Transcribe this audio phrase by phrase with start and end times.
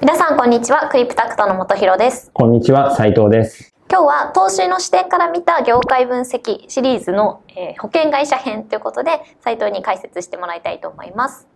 [0.00, 0.88] 皆さんこんにちは。
[0.88, 2.30] クリプタクトの本博です。
[2.32, 2.96] こんにちは。
[2.96, 3.74] 斉藤です。
[3.90, 11.46] 今日は投資の視点から見た業界分析シリーズの、えー、保険会社編ということで斉藤に解説してもらいたいと思います。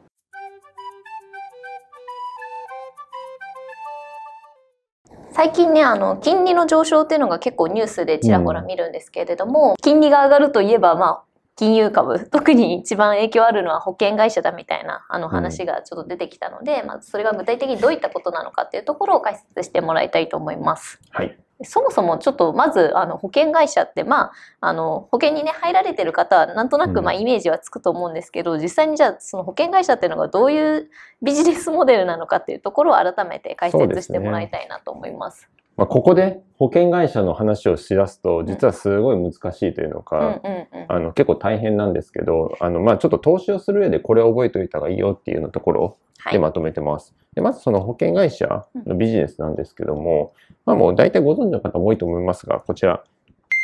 [5.30, 21.00] 最近ねあの金利の上昇っていうのが結構ニュースでちらほら見るんですけれども、うん、金利が上がるといえばまあ金融株特に一番影響あるのは保険会社だみたいなあの話がちょっと出てきたので、うん、まあ、それが具体的にどういったことなのかっていうところを解説してもらいたいと思います。
[21.10, 30.90] はいそもそもちょっとまずあの保険会社ってまああの保険にね入られてる方はなんとなくまあイメージはつくと思うんですけど、うん、実際にじゃあその保険会社っていうのがどういう
[31.22, 35.48] ビジネスモデルなのかっていうところを改めて解説してもらいたいなと思います。
[35.76, 39.36] まあ、ここで保険会社の話をしだすと、実はすごい難し
[39.68, 40.40] いというのか、
[40.88, 45.96] あの結構大変なんですけど、あのまあちょっと投資をする上でこれを覚えておいた方がいいよっていうのところ
[46.30, 47.12] でまとめてます。
[47.18, 50.32] はい、でまずその保険会社のビジネスなんですけども、
[50.64, 53.02] まあもう大体ご存知の方も多いと思いますが、こちら、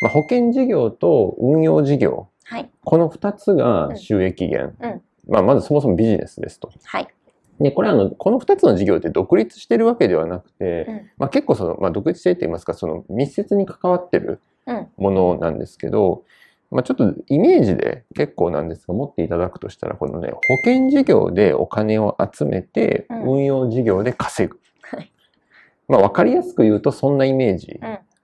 [0.02, 4.74] まあ、保険事業と運用事業、はい、この2つが収益源。
[4.80, 6.72] うんうん、まあまずそもそもビジネスですと。
[6.84, 7.08] はい
[7.60, 14.40] で、これあの、この二つの事業って独立してるわけではなくて、うん、まあ結構その、まあ独立してって言いますか、その密接に関わってる
[14.96, 16.24] ものなんですけど、
[16.70, 24.58] うん、まあちょっとイメージで結構なんですが、持っていただくとしたら、このね、保険事業でお金を集めて、運用事業で稼ぐ。
[24.94, 25.04] うん、
[25.88, 27.78] まあわかりやすく言うと、そんなイメージ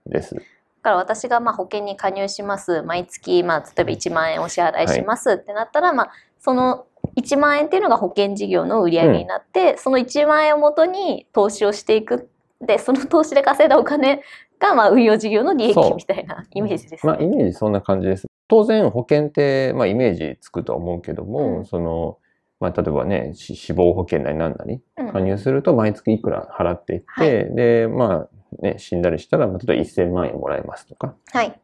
[0.06, 0.34] です。
[0.34, 2.80] だから私がまあ保険に加入します。
[2.82, 6.86] 毎月、まあ、例えば1万円お支払いしますってなったら、はい、まあ、その
[7.16, 12.30] 1万円っていうのが保険事業の売り上げになって、うん、その1万円をもとに投資をしていく。
[12.60, 14.22] でその投資で稼いだお金
[14.58, 18.26] がまあ運用事業の利益みたいなイメージです、ね、まあイメージそんな感じです。
[18.48, 22.18] 当然保険ってまあイメージつくと思うけども、うん、その
[22.60, 24.80] まあ例えばね死亡保険なりなんなり
[25.12, 31.14] 加入すると毎月いくら払っていって、うんでまあね死んだりしたら例えば1000万円もらえますとか。
[31.32, 31.60] はい。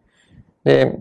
[0.64, 0.92] で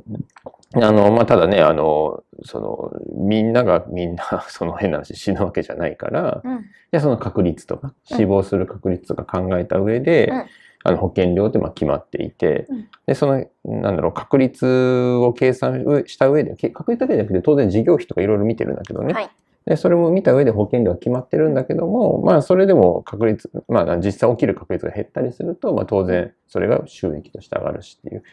[0.76, 10.44] あの、まあ、ただね、あの、その、みんながみんな、 その変な話死ぬわけじゃないから、うん、じゃその確率とか、死亡する確率とか考えた上で、うん、
[10.84, 19.14] あの、保険料ってまあ決まっていて、うん、で、その、なんだろう、確率を計算した上で、確率だけじゃなくて当然事業費とかいろいろ見てるんだけどね。
[19.14, 19.30] はい。
[19.66, 28.24] で、それも見た上で保険料は決まってるんだけども、まあ、それでも確率、まあ、実際起きる確率が減ったりすると、まあ、当然、それが収益として上がるしっていう。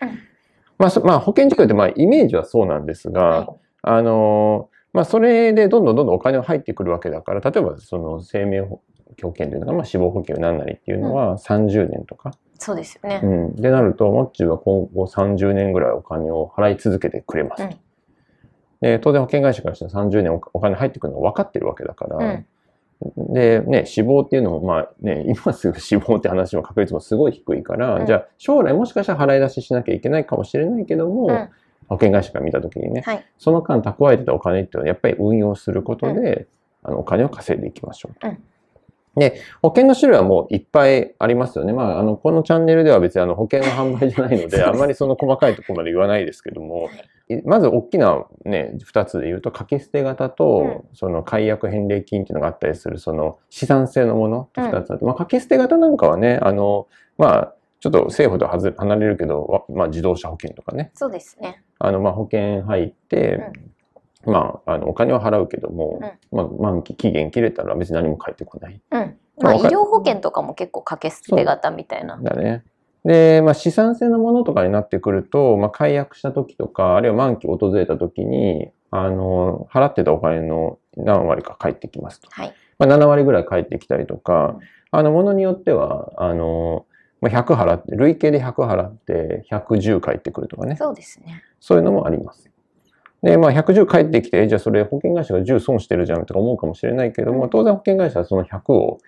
[0.78, 3.49] まあ、まあ、保険事業ってまあイメージはそうなんですが、はい、
[3.83, 8.81] あの、まあ、それでどんどんどんどんお金が入ってくるわけだから、例えばその生命保
[9.16, 12.31] 険というのが、まあ、死亡保険なんなりっていうのは30年とか。
[12.31, 13.21] うん、そうですよね。
[13.22, 13.56] うん。
[13.56, 17.75] でなると、モッチーは今後30年ぐらいお金を払い続けてくれますと。
[17.75, 17.78] うん、
[18.81, 22.47] で当然保険会社からして30年お金入ってくるの分かってるわけだから、うん
[23.16, 31.48] で、ね、死亡っていうのも、まあね、 今すぐ死亡って話の確率もすごい低いから、うん、じゃあ将来もしかしたら払い出ししなきゃいけないかもしれないけども、うん、
[31.88, 36.47] 保険会社から見たときにね、はい、その間蓄えてたお金っていうのはやっぱり運用することで、うん、
[36.84, 38.28] あのお金を稼いでいきましょうと。
[39.19, 41.72] で、保険の種類はもういっぱいありますよね。
[41.72, 46.88] まあ、あの、このチャンネルでは別にあの保険の販売じゃないので、 あんまりその細かいところまで言わないですけども、
[47.44, 56.87] まず大きなね、二つで言うと、掛け捨て型と、その解約返礼金っていうのがあったりする、その資産性のもの二つあって、まあ、掛け捨て型なんかはね、あの、
[57.19, 60.91] まあ、ちょっと政府と離れるけど、まあ、自動車保険とかね。
[60.94, 61.62] そうですね。
[61.78, 63.41] あの、まあ、保険入って、
[64.25, 66.00] まあ、あの、お金は払うけども、
[66.33, 68.81] まあ、満期、期限切れたら別に何も返ってこない。
[68.91, 72.19] うんまあ、医療保険とかも結構掛け捨て型みたいな。
[72.21, 72.65] だね。
[73.04, 82.28] で、まあ、資産性のものとかになってくると、まあ、解約した時とか、あるいは満期訪れた時に、あの、払ってたお金の何割か返ってきますと。
[82.31, 82.54] はい。
[82.78, 84.60] まあ、7割ぐらい返ってきたりとか、うん、
[84.91, 86.86] あの、ものによっては、あの、
[87.20, 90.76] まあ、100払って、累計で100払って110返ってくるとかね。
[90.76, 91.42] そうですね。
[91.60, 92.50] そういうのもあります。
[93.22, 98.98] で、まあ、110返ってきて、じゃあそれ保険会社が10損してるじゃんとか思うかもしれないけども、当然保険会社はその100を、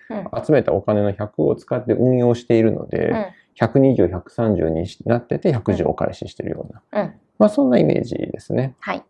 [0.45, 7.13] 集めたお金の100を使って運用しているので、120、130になってて110お返ししてるような。
[7.39, 8.75] まあ、そんなイメージですね。
[8.79, 9.03] はい。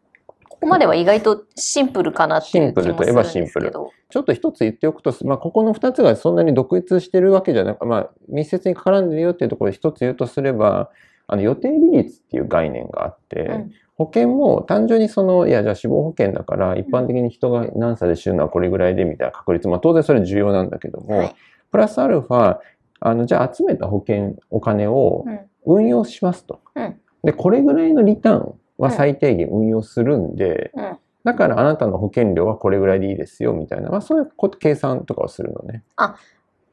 [0.48, 3.24] ここまでは意外とシンプルかなっていう気もするんですけど。
[3.24, 3.92] シンプルといえばシンプル。
[4.10, 10.92] ちょっと一つ言っておくと、まあ、ここの二つがそんなに独立してるわけじゃなく、まあ、密接に絡んでるよっていうところで一つ言うとすれば、
[11.28, 21.36] あの予定利率っていう概念があって、うん、保険も単純にその、いや、じゃあ死亡保険だから、一般的に人が何歳で死ぬのはこれぐらいでみたいな確率、まあ当然それ重要なんだけども、はい、
[21.72, 22.58] プラスアルファ、
[23.01, 25.25] あの、じゃあ集めた保険、お金を
[25.65, 26.62] 運用しますと。
[26.75, 35.83] うん、で、これぐらいのリターンは最低限運用するんで、うん、だからあなたの保険料はこれぐらいでいいですよ、みたいな、まあそういうこと計算とかをするのね。
[35.95, 36.15] あ、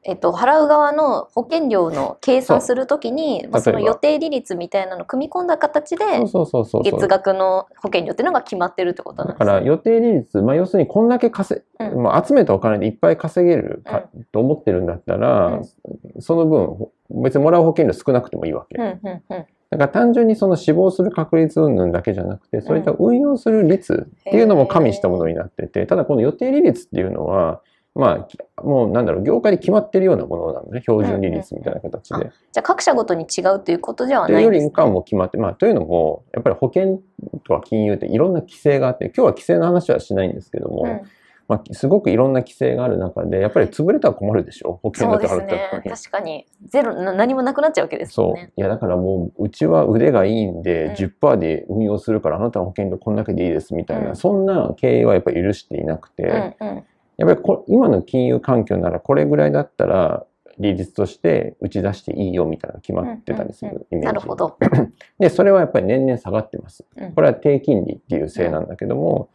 [0.03, 9.45] えっと、払う側の保険料の計算するときに、まあ、その予定利率みたいなのを組み込んだ形で、月額の保険料っていうのが決まってるってことなんですね。
[9.45, 16.87] だから予定利率、まあ、要するにこんだけ稼、うん、まあ、集めたお金でいっぱい稼げるか、うん、と思ってるんだったら、うん、その分、
[17.23, 18.77] 別にもらう保険料少なくてもいいわけ。
[18.77, 19.45] うんうんうん。
[19.69, 27.61] だから単純にその死亡する確率云々だけじゃなくて、そういった運用する率っていうのも加味したものになってて、ただこの予定利率っていうのは、
[27.99, 32.15] まあ、もうなんだろう、業界で決まってるようなものなのね、標準利率みたいな形で。
[32.15, 37.01] うんうん、じゃあ各社ごとに違うということではないんですか、ね、よりかも決まって、まあ、というのも、やっぱり保険
[37.43, 41.01] とか金融っていろんな規制があって、今日は規制の話はしないんですけども、うん
[41.49, 45.89] まあ、すごくいろんな規制がある中で、やっぱり潰れたら困るでしょ、保険だって払ったら、ね。
[45.89, 46.45] 確かに。
[46.67, 48.41] ゼロ、何もなくなっちゃうわけですもんね。
[48.41, 48.51] そう。
[48.55, 56.23] いや、だからもう、うちは腕がいいんで、10%で運用するから、あなたの保険料こんだけでいいですみたいな、うん、そんな経営はやっぱり許していなくて、
[56.59, 56.83] うんうん
[57.19, 60.25] やっぱりこ今の金融環境ならこれぐらいだったら
[60.57, 64.05] 利率として打ち出していいよみたいなの決まってたりするイメージ。
[64.07, 64.57] なるほど。
[65.19, 66.85] で、それはやっぱり年々下がってます。
[67.15, 69.29] これは低金利っていうせいなんだけども、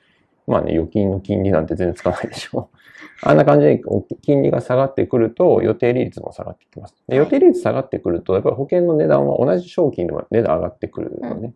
[0.46, 2.70] まあね、預金の金利なんて全然つかないでしょ。
[3.22, 3.82] あんな感じで
[4.22, 6.94] 金利が下がってくると予定利率も下がってきます。
[7.08, 11.54] で予定利率下がってくると、やっぱり保険の値段は同じ商品でも値段上がってくるのね。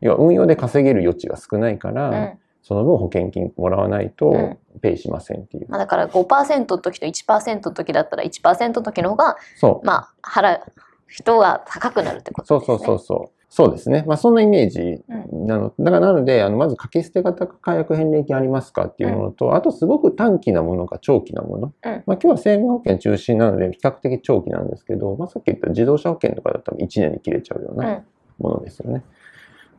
[0.00, 5.66] 要は運用で稼げる余地が少ないから、その分保険金もらわないとペイしませんっていう。
[5.68, 9.36] まあ、だから5%の時と1%の時だったら1%の時の方が、
[9.82, 10.60] まあ、払う
[11.08, 12.78] 人が高くなるってことですね。
[12.78, 13.42] そうそうそうそう。
[13.54, 14.02] そうですね。
[14.06, 15.74] まあ、そんなイメージなの。
[15.78, 21.74] だからなので、あの、まず掛け捨て型解約返礼金ありますかっていうものと、うん、あとすごく短期なものか長期なもの。
[21.84, 28.02] うん、まあ、今日は生命保険中心なので、比較的長期なんですけど、まあ、さっき言った自動車保険とかだったら1年で切れちゃうような
[28.38, 29.04] ものですよね。
[29.16, 29.21] うん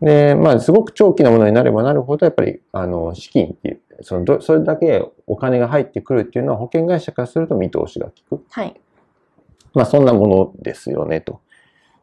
[0.03, 8.45] で、まあ、すごく長期なものになればなるほど、やっぱり、あの、資金っていう、その、それだけお金が入ってくるっていうのは保険会社からすると見通しが効く。
[8.49, 8.81] はい。
[9.73, 11.39] まあ、そんなものですよね、と。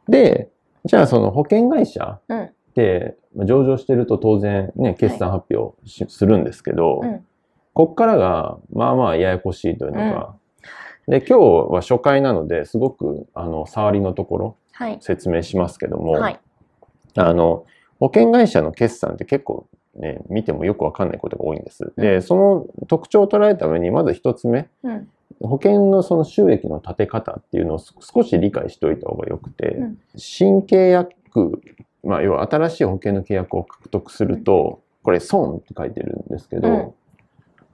[0.08, 0.48] で、
[0.86, 7.26] じゃあ、その保険会社って、うん、上場してると当然ね、決算発表し、はい、するんですけど、うん、
[7.74, 10.34] こっからが、まあまあややこしいというのが、
[11.06, 14.56] うん、で、今日は初回なので、すごく、あの、触りのところ、
[15.00, 16.40] 説明しますけども、はい、
[17.16, 17.66] あの、
[18.00, 21.92] 保険会社の決算って結構ね、見てもよくわかんないことが多いんです。
[21.96, 25.08] で、その特徴を捉えるために、まず一つ目、うん、
[25.40, 31.60] 保険のその収益の立て方っていうのを少し理解しておいた方がよくて、うん、新契約、
[32.04, 36.94] まあ、要は新しい保険の契約を獲得すると、これ損って書いてるんですけど、うん、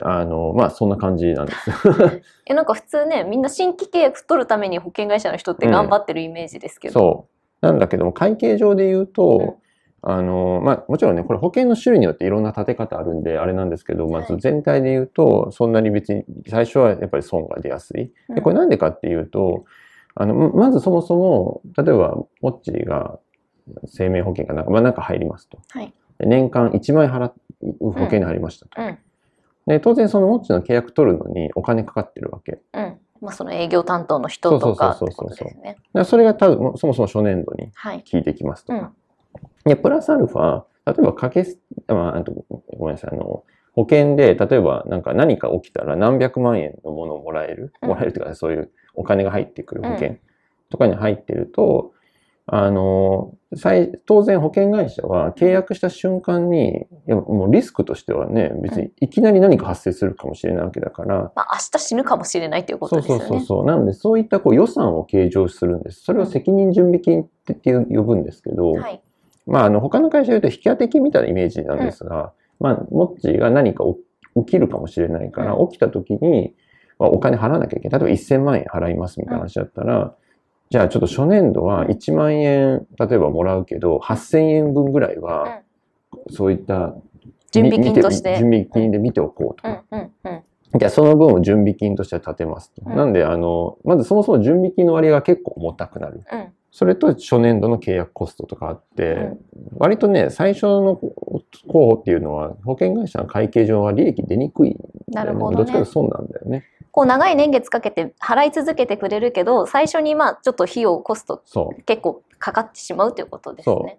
[0.00, 1.70] あの、まあ、そんな感じなんです。
[2.46, 6.94] え、なんか普通ね、みんな新規契約取るために保険会社の人って頑張ってるイメージですけど。
[6.94, 7.26] そ
[7.62, 7.66] う。
[7.66, 9.58] なんだけども、会計上で言うと、
[10.08, 18.12] あの、まあ、もちろんね、これ保険の種類によっていろんな立て方あるんで、あれなんですけど、まず全体で言うと、そんなに別に、最初はやっぱり損が出やすい。
[18.32, 19.64] で、これなんでかっていうと、
[20.14, 23.18] あの、まずそもそも、例えば、モッチーが
[23.86, 25.58] 生命保険がなんか、まあ、なんか入りますと。
[25.70, 27.32] はい、年間1万円払
[27.80, 28.80] う保険に入りましたと。
[28.80, 28.98] うん、
[29.66, 32.60] で、当然そのモッチーの契約取るのにお金かかってるわけ。
[32.74, 35.44] うんまあ、その営業担当の人とかってことです
[35.94, 36.04] ね。
[36.04, 37.72] それが多分、そもそも初年度に
[38.08, 38.72] 効いてきますと。
[38.72, 38.88] はいうん
[39.64, 41.46] で、プラスアルファ、例えばかけ、
[41.88, 42.24] まあ、
[42.78, 50.16] ごめんなさい、あの、保険で、例えばなんか何か起きたら何百万円のものをもらえる、もらえるというか、そういうお金が入ってくる保険
[50.70, 51.92] とかに入ってると、
[52.46, 53.34] あの、
[54.06, 61.32] 当然保険会社は契約した瞬間に、いやもうリスクとしてはね、別にいきなり何か発生するかもしれないわけだから。
[61.34, 63.24] まあ明日死ぬかもしれないっていうことですよね。
[63.24, 63.64] そうそうそう。
[63.66, 66.02] なのでそういったこう予算を計上するんです。
[66.02, 69.02] それを責任準備金って呼ぶんですけど、はい、
[69.46, 73.84] まあ、あの、他の会社で言うと引き当て金みたいなイメージなんですが、うん、まあ、モッチーが何か
[74.36, 76.54] 起きるかもしれないから、起きた時に、
[76.98, 78.00] まあ、お金払わなきゃいけない。
[78.00, 80.14] 例えば1000万円払いますみたいな話だったら、
[80.68, 85.60] じゃあちょっと初年度は1万円、例えばもらうけど、8000円分ぐらいは、
[86.30, 86.94] そういった
[87.52, 88.36] 準備金として。
[88.38, 89.84] 準備金で見ておこうとか。
[90.74, 92.88] じゃあその分を準備金として立てますと。
[92.90, 96.24] なんで、あの、まずそもそも準備金の割合が結構重たくなる。
[96.70, 99.38] それと初年度の契約コストとかあって、うん、
[99.78, 101.14] 割とね、最初の候
[101.68, 104.76] 補っていうのは、保険会社の会計上は利益出にくい、ね。
[105.08, 106.64] なるほど、ね、どっちかというと損なんだよね。
[106.90, 111.42] こう長い年月かけて払い続けてくれるけど、最初にまあちょっと費用、コスト
[111.84, 113.98] 結構かかってしまうということですね。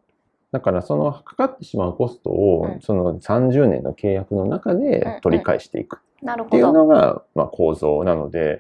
[0.52, 8.60] だからそのかかってしまうコストを、その30年の契約の中で取り返していくっていうのが、まあ、構造なので、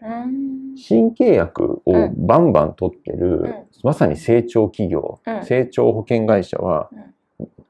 [0.75, 6.89] 新契約をバンバン取ってる、まさに成長企業、成長保険会社は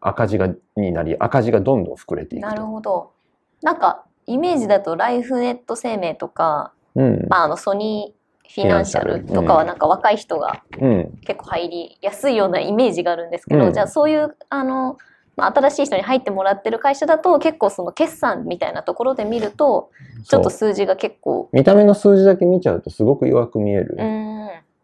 [0.01, 3.11] 赤字がになり赤字がどんどん膨れていくなるほど。
[3.61, 8.17] なんかイメージだとライフネット生命とか、うん、まあ、あのソニー
[8.53, 11.19] フィナンシャルとかはなんか若い人がうん。
[11.25, 13.73] 結構入りやすいようなイメージがあるんですけど、うん。
[13.73, 14.95] じゃあそういうあの、まあ、
[15.45, 19.91] 新しい人に入ってもらってる会社だと結構その決算みたいなところで見ると
[20.27, 23.97] ちょっと数字が結構見た目の数字だけ見ちゃうとすごく弱く見える。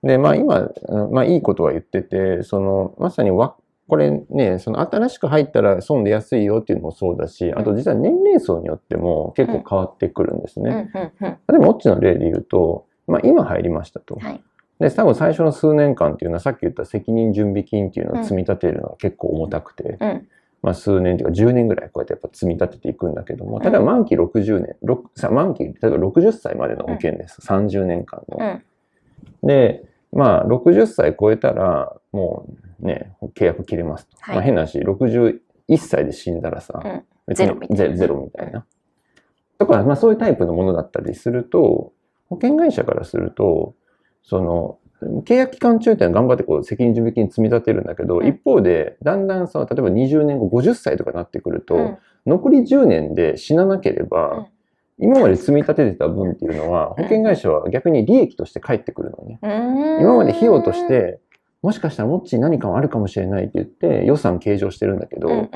[0.04, 3.56] で、まあ今、うんまあいいことは言ってて、その、まさにわ、
[3.88, 10.66] これね、その新しく入ったら損で安いよっていうのもそうだし、あと実は年齢層によっても結構変わってくるんですうん。
[10.68, 10.92] ね。
[10.94, 11.02] うん。
[11.02, 11.12] うん。
[11.22, 14.16] 例えば、オッチの例で言うと、まあ今入りましたと。
[14.16, 14.42] はい。
[14.80, 20.28] で、多分最初の数年間っていうのはさっき言った責任準備金っていうのを積み立てるのは結構重たくて、うん
[20.64, 24.76] まあ数年っていうか10年ぐらいこうやってやっぱ積み立てていくんだけども、例えば満期60年、
[25.32, 27.40] 満期、例えば60歳までの保険です。
[27.42, 28.38] 30年間の。
[28.40, 28.64] うん
[29.44, 32.48] で、まあ、60歳超えたら、も
[32.82, 34.18] うね、契約切れますと。
[34.20, 35.40] はいまあ、変な話、61
[35.78, 38.66] 歳で死んだらさ、うん別にゼロみたいなゼゼロみたいな。
[39.58, 41.94] とか、まあそういうタイプのものだったりすると、
[42.28, 43.76] 保険会社からすると、
[44.24, 44.78] その、
[45.26, 48.28] 契約期間中っていうのは頑張ってこう責任準備金積み立てるんだけど、うん。
[48.28, 51.98] 一方で、だんだんさ、例えば20年後、50歳とかになってくると、うん。
[52.26, 54.46] 残り10年で死ななければ、うん。
[55.00, 59.40] 今まで積み立ててた分っていうのは、保険会社は逆に利益として返ってくるのね。
[60.02, 61.20] 今まで費用として、
[61.62, 65.50] もしかしたらモッチー何かあるかもしれないって言って予算計上してるんだけど、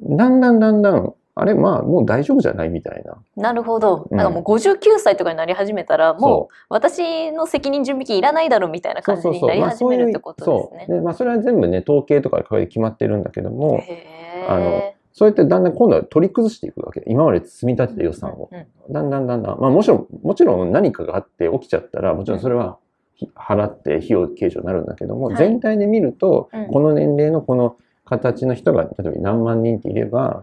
[0.00, 3.16] だんだんだんだん、あれ、まあもう大丈夫じゃないみたいな。
[3.36, 4.08] なるほど。
[4.10, 10.84] うんなんかもう59歳とかになり始めたら、もそう私の責任準備金いらないだろうみたいな感じになり始めるってことですね。
[10.88, 10.96] そう。
[10.96, 17.02] で、まあそれは全部ね、統計とかで決まってるんだけども、へあのーそうやってだんだん今度は取り崩していくわけ。
[17.08, 18.48] 今まで積み立てた予算を。
[18.52, 22.78] うんうんだんだんだんだん、まあもちろん、もちろん何かがあって起きちゃったら、もちろんそれは
[23.16, 30.42] ひ払って費用計上になるんだけども、はい全体で見ると、うんこの年齢のこの形の人が、例えば何万人っていれば、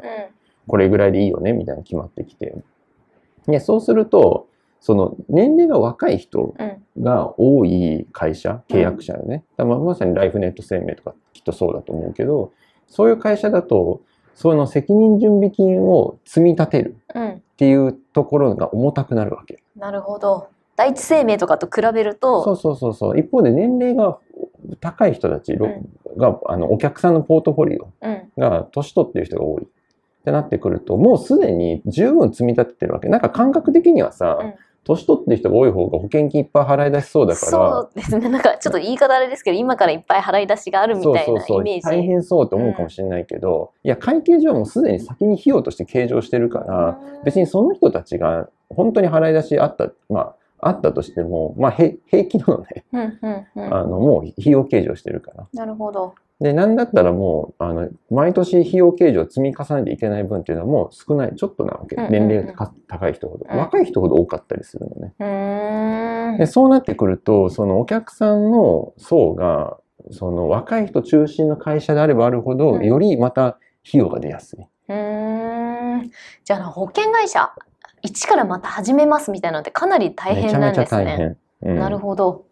[0.67, 2.55] これぐらいでいいよね、みたいなの決まってきて。
[3.47, 4.47] で、そうすると、
[4.79, 9.43] その年齢が若い人うんうんが多い会社、契約者よね。
[9.57, 12.53] だまさにライフネット生命とかきっとそうだと思うけど、
[12.87, 13.99] そういう会社だと、
[14.33, 19.61] その責任準備金を積み立てるうんっていうところが重たくなるわけ。
[19.75, 20.47] なるほど。
[20.77, 23.19] 第一生命とかと比べると、そうそうそうそう。
[23.19, 24.17] 一方で年齢が
[24.79, 25.69] 高い人たちろ
[26.17, 29.67] が、あの、お客さんのポートフォリオうんが年取ってる人が多い。
[30.25, 33.09] ってなってくると、もうすでに十分積み立ててるわけ。
[33.09, 34.53] なんか感覚的にはさ、うん
[34.85, 38.29] 年取ってる人が多い方が保険金いっぱい払い出しそうだから、そうですね。
[38.29, 41.81] なんかちょっと言い方あれですけど、今からいっぱい払い出しがあるみたいなイメージ。
[41.81, 52.85] 大変そうと思うかもしれないけど、いや、会計上はもうすでに先に費用として計上してるから、別にその人たちが本当に払い出しあった、まあ、あったとしても、まあ、へ平気なのね。
[52.93, 55.47] うんうんうんあの、もう費用計上してるから。
[55.51, 56.13] なるほど。
[56.41, 61.95] で、なんだったらもう、あの、毎年費用計上積み重ねていけない分っていうのはもう少ない、ちょっとなわけ。
[61.95, 63.45] 年齢が高い人ほど。
[63.49, 66.37] うん若い人ほど多かったりするのね。
[66.37, 69.77] で、そうなってくると、そのお客さんの層が、
[70.11, 73.59] その若い人中心の会社であればあるほど、うんよりまた費
[73.93, 74.59] 用が出やすい。
[74.89, 76.11] うーん
[76.43, 77.51] じゃあ保険会社
[78.01, 81.05] 一からまた始めますみたいなのってかなり大変めちゃめちゃなんですね。
[81.05, 81.37] 大変。
[81.61, 82.45] うんなるほど。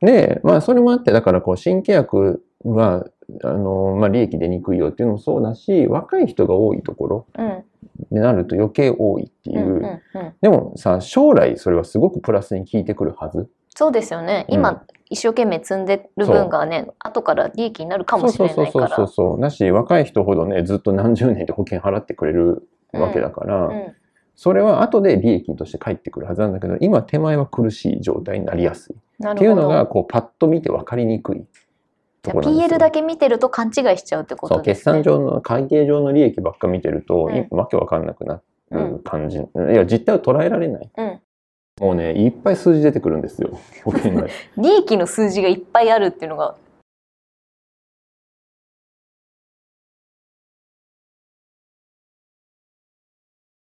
[0.00, 3.06] で、まあ、それもあって、だから、こう、新契約は、
[3.42, 7.64] あの、まあ、利益出にくいよっていうのもそうだし、若い人が多いところうん
[8.10, 9.58] になると余計多いっていう。
[9.58, 13.48] うんうんうん、でもさ、将来それはすごくプラスに効いてくるはず。
[13.74, 14.46] そうですよね。
[14.48, 18.64] 今、うん一生懸命積んでる分がね、後から利益になるかもしれないから。
[18.64, 19.40] そうそうそうそうそう。
[19.40, 23.94] だし、若い人ほどね、ずっと何十年で保険払ってくれるわけだから、うん
[24.40, 28.96] それは後で利益として返ってくるはずなんだけど、今手前は苦しい状態になりやすい。
[29.18, 29.86] なっていうのが。
[29.86, 31.44] こう、パッと見て分かりにくい
[32.22, 32.76] じゃあところなんですよ。
[32.76, 34.74] PL だけ見てると勘違いしちゃうってことですね。
[34.74, 39.38] 決算上の、会計上の利益ばっか見てると、うんいわけわかんなくなる感じ。
[39.38, 39.42] い
[39.74, 40.90] や、実態を捉えられない。
[40.96, 41.20] うん。
[41.80, 43.50] もうね、いっぱい数字出てくるんですよ。
[44.56, 46.56] 利益の数字がいっぱいあるっていうのが